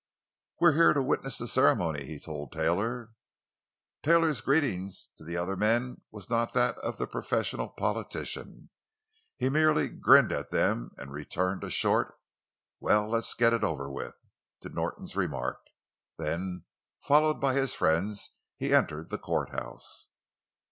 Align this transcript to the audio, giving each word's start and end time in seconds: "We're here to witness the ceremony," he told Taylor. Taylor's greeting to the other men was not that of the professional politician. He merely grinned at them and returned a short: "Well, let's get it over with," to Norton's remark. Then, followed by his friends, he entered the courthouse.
"We're 0.59 0.73
here 0.73 0.93
to 0.93 1.03
witness 1.03 1.37
the 1.37 1.45
ceremony," 1.45 2.03
he 2.05 2.19
told 2.19 2.51
Taylor. 2.51 3.11
Taylor's 4.01 4.41
greeting 4.41 4.89
to 5.19 5.23
the 5.23 5.37
other 5.37 5.55
men 5.55 6.01
was 6.09 6.27
not 6.27 6.53
that 6.53 6.79
of 6.79 6.97
the 6.97 7.05
professional 7.05 7.69
politician. 7.69 8.71
He 9.37 9.47
merely 9.47 9.89
grinned 9.89 10.31
at 10.31 10.49
them 10.49 10.89
and 10.97 11.11
returned 11.11 11.63
a 11.63 11.69
short: 11.69 12.17
"Well, 12.79 13.09
let's 13.11 13.35
get 13.35 13.53
it 13.53 13.63
over 13.63 13.91
with," 13.91 14.19
to 14.61 14.69
Norton's 14.69 15.15
remark. 15.15 15.67
Then, 16.17 16.63
followed 17.03 17.35
by 17.39 17.53
his 17.53 17.75
friends, 17.75 18.31
he 18.57 18.73
entered 18.73 19.11
the 19.11 19.19
courthouse. 19.19 20.09